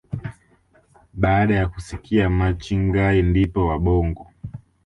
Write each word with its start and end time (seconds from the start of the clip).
baada 1.13 1.55
ya 1.55 1.67
kusikia 1.69 2.29
maching 2.29 2.91
guy 2.91 3.21
ndipo 3.21 3.67
wabongo 3.67 4.27